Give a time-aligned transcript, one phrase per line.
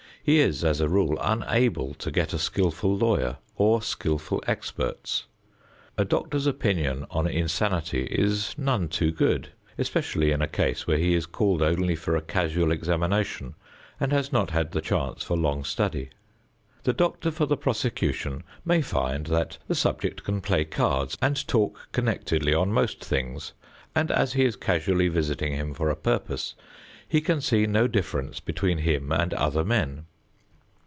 [0.23, 5.25] He is, as a rule, unable to get a skillful lawyer or skillful experts.
[5.97, 11.15] A doctor's opinion on insanity is none too good, especially in a case where he
[11.15, 13.55] is called only for a casual examination
[13.99, 16.11] and has not had the chance for long study.
[16.83, 21.87] The doctor for the prosecution may find that the subject can play cards and talk
[21.93, 23.53] connectedly on most things,
[23.95, 26.53] and as he is casually visiting him for a purpose,
[27.07, 30.05] he can see no difference between him and other men.